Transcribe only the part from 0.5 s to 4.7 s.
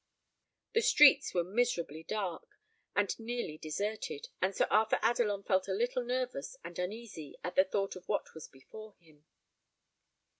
The streets were miserably dark, and nearly deserted, and Sir